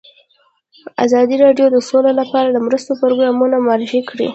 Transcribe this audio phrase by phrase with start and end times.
[1.05, 4.27] ازادي راډیو د سوله لپاره د مرستو پروګرامونه معرفي کړي.